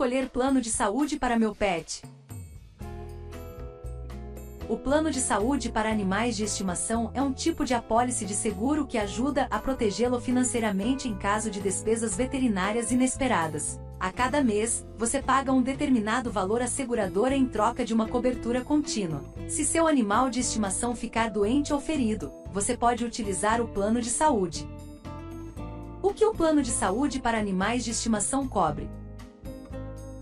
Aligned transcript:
escolher 0.00 0.30
plano 0.30 0.62
de 0.62 0.70
saúde 0.70 1.18
para 1.18 1.38
meu 1.38 1.54
pet? 1.54 2.02
O 4.66 4.78
plano 4.78 5.10
de 5.10 5.20
saúde 5.20 5.70
para 5.70 5.90
animais 5.90 6.38
de 6.38 6.44
estimação 6.44 7.10
é 7.12 7.20
um 7.20 7.34
tipo 7.34 7.66
de 7.66 7.74
apólice 7.74 8.24
de 8.24 8.32
seguro 8.32 8.86
que 8.86 8.96
ajuda 8.96 9.46
a 9.50 9.58
protegê-lo 9.58 10.18
financeiramente 10.18 11.06
em 11.06 11.14
caso 11.14 11.50
de 11.50 11.60
despesas 11.60 12.16
veterinárias 12.16 12.90
inesperadas. 12.90 13.78
A 14.00 14.10
cada 14.10 14.42
mês, 14.42 14.86
você 14.96 15.20
paga 15.20 15.52
um 15.52 15.60
determinado 15.60 16.30
valor 16.30 16.62
à 16.62 16.66
seguradora 16.66 17.36
em 17.36 17.44
troca 17.44 17.84
de 17.84 17.92
uma 17.92 18.08
cobertura 18.08 18.62
contínua. 18.62 19.22
Se 19.48 19.66
seu 19.66 19.86
animal 19.86 20.30
de 20.30 20.40
estimação 20.40 20.96
ficar 20.96 21.28
doente 21.28 21.74
ou 21.74 21.78
ferido, 21.78 22.32
você 22.50 22.74
pode 22.74 23.04
utilizar 23.04 23.60
o 23.60 23.68
plano 23.68 24.00
de 24.00 24.08
saúde. 24.08 24.66
O 26.02 26.14
que 26.14 26.24
o 26.24 26.32
plano 26.32 26.62
de 26.62 26.70
saúde 26.70 27.20
para 27.20 27.38
animais 27.38 27.84
de 27.84 27.90
estimação 27.90 28.48
cobre? 28.48 28.88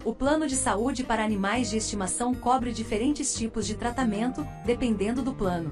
O 0.09 0.15
plano 0.15 0.47
de 0.47 0.57
saúde 0.57 1.05
para 1.05 1.23
animais 1.23 1.69
de 1.69 1.77
estimação 1.77 2.35
cobre 2.35 2.73
diferentes 2.73 3.35
tipos 3.35 3.67
de 3.67 3.75
tratamento, 3.75 4.43
dependendo 4.65 5.21
do 5.21 5.35
plano. 5.35 5.71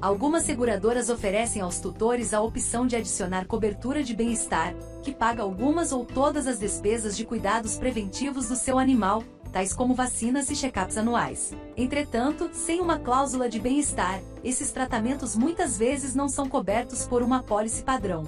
Algumas 0.00 0.44
seguradoras 0.44 1.10
oferecem 1.10 1.60
aos 1.60 1.80
tutores 1.80 2.32
a 2.32 2.40
opção 2.40 2.86
de 2.86 2.96
adicionar 2.96 3.44
cobertura 3.44 4.02
de 4.02 4.16
bem-estar, 4.16 4.74
que 5.02 5.12
paga 5.12 5.42
algumas 5.42 5.92
ou 5.92 6.06
todas 6.06 6.46
as 6.46 6.58
despesas 6.58 7.14
de 7.14 7.26
cuidados 7.26 7.76
preventivos 7.76 8.48
do 8.48 8.56
seu 8.56 8.78
animal, 8.78 9.22
tais 9.52 9.74
como 9.74 9.94
vacinas 9.94 10.48
e 10.48 10.56
check-ups 10.56 10.96
anuais. 10.96 11.52
Entretanto, 11.76 12.48
sem 12.54 12.80
uma 12.80 12.98
cláusula 12.98 13.50
de 13.50 13.60
bem-estar, 13.60 14.18
esses 14.42 14.72
tratamentos 14.72 15.36
muitas 15.36 15.76
vezes 15.76 16.14
não 16.14 16.26
são 16.26 16.48
cobertos 16.48 17.06
por 17.06 17.22
uma 17.22 17.42
pólice 17.42 17.82
padrão. 17.82 18.22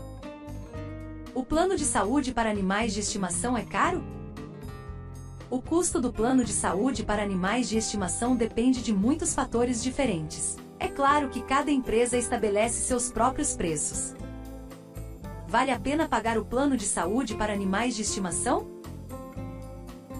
O 1.35 1.43
plano 1.43 1.77
de 1.77 1.87
saúde 1.87 2.31
para 2.31 2.51
animais 2.51 2.93
de 2.93 3.01
estimação 3.01 3.57
é 3.57 3.63
caro? 3.63 4.14
O 5.55 5.63
custo 5.63 6.01
do 6.01 6.13
plano 6.13 6.43
de 6.43 6.53
saúde 6.53 7.05
para 7.05 7.23
animais 7.23 7.69
de 7.69 7.79
estimação 7.79 8.35
depende 8.35 8.83
de 8.83 8.93
muitos 8.93 9.33
fatores 9.35 9.85
diferentes. 9.85 10.57
É 10.81 10.89
claro 10.89 11.29
que 11.29 11.41
cada 11.45 11.71
empresa 11.71 12.19
estabelece 12.19 12.81
seus 12.81 13.09
próprios 13.09 13.55
preços. 13.55 14.17
Vale 15.47 15.71
a 15.71 15.79
pena 15.79 16.09
pagar 16.09 16.39
o 16.39 16.45
plano 16.45 16.77
de 16.77 16.85
saúde 16.85 17.37
para 17.37 17.53
animais 17.53 17.95
de 17.95 18.03
estimação? 18.03 18.74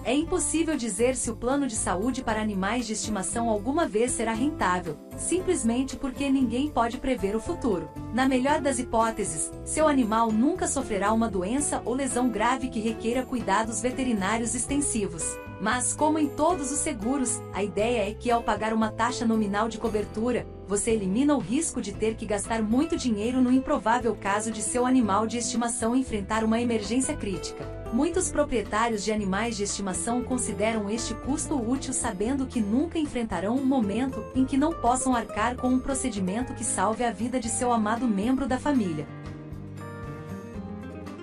É 0.05 0.13
impossível 0.13 0.77
dizer 0.77 1.15
se 1.15 1.31
o 1.31 1.35
plano 1.35 1.65
de 1.65 1.75
saúde 1.75 2.21
para 2.21 2.39
animais 2.39 2.85
de 2.85 2.93
estimação 2.93 3.49
alguma 3.49 3.87
vez 3.87 4.11
será 4.11 4.33
rentável, 4.33 4.95
simplesmente 5.17 5.95
porque 5.97 6.29
ninguém 6.29 6.69
pode 6.69 6.99
prever 6.99 7.35
o 7.35 7.39
futuro. 7.39 7.89
Na 8.13 8.27
melhor 8.27 8.61
das 8.61 8.77
hipóteses, 8.77 9.51
seu 9.65 9.87
animal 9.87 10.31
nunca 10.31 10.67
sofrerá 10.67 11.11
uma 11.11 11.27
doença 11.27 11.81
ou 11.83 11.95
lesão 11.95 12.29
grave 12.29 12.69
que 12.69 12.79
requeira 12.79 13.25
cuidados 13.25 13.81
veterinários 13.81 14.53
extensivos. 14.53 15.23
Mas, 15.61 15.93
como 15.93 16.19
em 16.19 16.27
todos 16.27 16.71
os 16.71 16.79
seguros, 16.79 17.41
a 17.53 17.63
ideia 17.63 18.09
é 18.09 18.13
que 18.13 18.29
ao 18.29 18.43
pagar 18.43 18.73
uma 18.73 18.91
taxa 18.91 19.25
nominal 19.25 19.69
de 19.69 19.77
cobertura, 19.77 20.45
você 20.67 20.91
elimina 20.91 21.35
o 21.35 21.39
risco 21.39 21.81
de 21.81 21.93
ter 21.93 22.15
que 22.15 22.25
gastar 22.25 22.61
muito 22.61 22.97
dinheiro 22.97 23.41
no 23.41 23.51
improvável 23.51 24.15
caso 24.15 24.51
de 24.51 24.61
seu 24.61 24.85
animal 24.85 25.25
de 25.27 25.37
estimação 25.37 25.95
enfrentar 25.95 26.43
uma 26.43 26.59
emergência 26.59 27.15
crítica. 27.15 27.63
Muitos 27.93 28.29
proprietários 28.29 29.03
de 29.03 29.11
animais 29.11 29.55
de 29.55 29.63
estimação 29.63 30.21
consideram 30.21 30.89
este 30.89 31.13
custo 31.13 31.55
útil 31.55 31.93
sabendo 31.93 32.45
que 32.45 32.59
nunca 32.59 32.99
enfrentarão 32.99 33.55
um 33.55 33.65
momento 33.65 34.21
em 34.35 34.43
que 34.43 34.57
não 34.57 34.73
possam 34.73 35.15
arcar 35.15 35.55
com 35.55 35.69
um 35.69 35.79
procedimento 35.79 36.53
que 36.53 36.63
salve 36.63 37.03
a 37.03 37.11
vida 37.11 37.39
de 37.39 37.47
seu 37.47 37.71
amado 37.71 38.05
membro 38.05 38.47
da 38.47 38.59
família. 38.59 39.07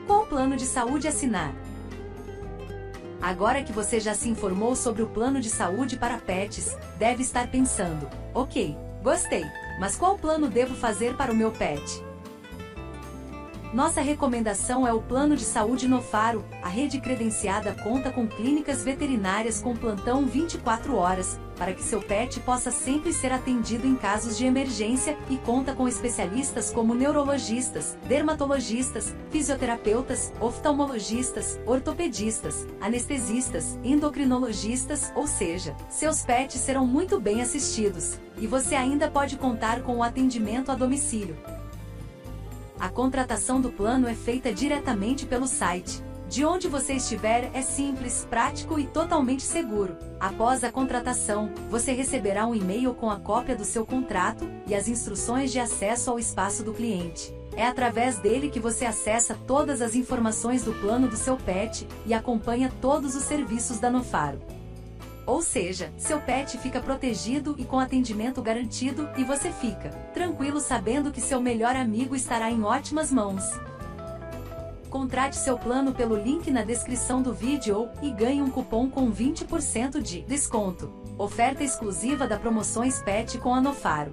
Qual 0.06 0.24
plano 0.26 0.56
de 0.56 0.64
saúde 0.64 1.06
assinar? 1.06 1.54
Agora 3.22 3.62
que 3.62 3.72
você 3.72 4.00
já 4.00 4.14
se 4.14 4.28
informou 4.28 4.74
sobre 4.74 5.00
o 5.00 5.08
plano 5.08 5.40
de 5.40 5.48
saúde 5.48 5.96
para 5.96 6.18
pets, 6.18 6.76
deve 6.98 7.22
estar 7.22 7.48
pensando: 7.48 8.10
ok, 8.34 8.76
gostei, 9.00 9.44
mas 9.78 9.94
qual 9.94 10.18
plano 10.18 10.48
devo 10.48 10.74
fazer 10.74 11.16
para 11.16 11.30
o 11.30 11.36
meu 11.36 11.52
pet? 11.52 12.11
Nossa 13.72 14.02
recomendação 14.02 14.86
é 14.86 14.92
o 14.92 15.00
Plano 15.00 15.34
de 15.34 15.44
Saúde 15.44 15.88
no 15.88 16.02
Faro. 16.02 16.44
A 16.62 16.68
rede 16.68 17.00
credenciada 17.00 17.74
conta 17.82 18.12
com 18.12 18.28
clínicas 18.28 18.84
veterinárias 18.84 19.62
com 19.62 19.74
plantão 19.74 20.26
24 20.26 20.94
horas, 20.94 21.40
para 21.56 21.72
que 21.72 21.82
seu 21.82 22.02
pet 22.02 22.38
possa 22.40 22.70
sempre 22.70 23.14
ser 23.14 23.32
atendido 23.32 23.86
em 23.86 23.96
casos 23.96 24.36
de 24.36 24.44
emergência 24.44 25.16
e 25.30 25.38
conta 25.38 25.74
com 25.74 25.88
especialistas 25.88 26.70
como 26.70 26.94
neurologistas, 26.94 27.96
dermatologistas, 28.06 29.16
fisioterapeutas, 29.30 30.34
oftalmologistas, 30.38 31.58
ortopedistas, 31.64 32.66
anestesistas, 32.78 33.78
endocrinologistas, 33.82 35.10
ou 35.16 35.26
seja, 35.26 35.74
seus 35.88 36.22
pets 36.22 36.60
serão 36.60 36.86
muito 36.86 37.18
bem 37.18 37.40
assistidos. 37.40 38.18
E 38.36 38.46
você 38.46 38.74
ainda 38.74 39.10
pode 39.10 39.38
contar 39.38 39.80
com 39.80 39.96
o 39.96 40.02
atendimento 40.02 40.70
a 40.70 40.74
domicílio. 40.74 41.61
A 42.82 42.88
contratação 42.88 43.60
do 43.60 43.70
plano 43.70 44.08
é 44.08 44.14
feita 44.16 44.52
diretamente 44.52 45.24
pelo 45.24 45.46
site. 45.46 46.02
De 46.28 46.44
onde 46.44 46.66
você 46.66 46.94
estiver 46.94 47.48
é 47.54 47.62
simples, 47.62 48.26
prático 48.28 48.76
e 48.76 48.88
totalmente 48.88 49.44
seguro. 49.44 49.96
Após 50.18 50.64
a 50.64 50.72
contratação, 50.72 51.52
você 51.70 51.92
receberá 51.92 52.44
um 52.44 52.56
e-mail 52.56 52.92
com 52.92 53.08
a 53.08 53.20
cópia 53.20 53.54
do 53.54 53.64
seu 53.64 53.86
contrato 53.86 54.44
e 54.66 54.74
as 54.74 54.88
instruções 54.88 55.52
de 55.52 55.60
acesso 55.60 56.10
ao 56.10 56.18
espaço 56.18 56.64
do 56.64 56.74
cliente. 56.74 57.32
É 57.54 57.64
através 57.64 58.18
dele 58.18 58.50
que 58.50 58.58
você 58.58 58.84
acessa 58.84 59.38
todas 59.46 59.80
as 59.80 59.94
informações 59.94 60.64
do 60.64 60.72
plano 60.72 61.06
do 61.06 61.16
seu 61.16 61.36
pet 61.36 61.86
e 62.04 62.12
acompanha 62.12 62.72
todos 62.80 63.14
os 63.14 63.22
serviços 63.22 63.78
da 63.78 63.90
Nofaro. 63.90 64.40
Ou 65.26 65.40
seja, 65.40 65.92
seu 65.96 66.20
pet 66.20 66.58
fica 66.58 66.80
protegido 66.80 67.54
e 67.58 67.64
com 67.64 67.78
atendimento 67.78 68.42
garantido 68.42 69.08
e 69.16 69.22
você 69.22 69.50
fica 69.50 69.90
tranquilo 70.12 70.60
sabendo 70.60 71.12
que 71.12 71.20
seu 71.20 71.40
melhor 71.40 71.76
amigo 71.76 72.16
estará 72.16 72.50
em 72.50 72.62
ótimas 72.62 73.12
mãos. 73.12 73.44
Contrate 74.90 75.36
seu 75.36 75.56
plano 75.56 75.92
pelo 75.92 76.16
link 76.16 76.50
na 76.50 76.62
descrição 76.62 77.22
do 77.22 77.32
vídeo 77.32 77.88
e 78.02 78.10
ganhe 78.10 78.42
um 78.42 78.50
cupom 78.50 78.90
com 78.90 79.10
20% 79.10 80.02
de 80.02 80.20
desconto. 80.22 80.92
Oferta 81.16 81.64
exclusiva 81.64 82.26
da 82.26 82.38
Promoções 82.38 83.00
Pet 83.00 83.38
com 83.38 83.54
a 83.54 83.60
Nofaro. 83.60 84.12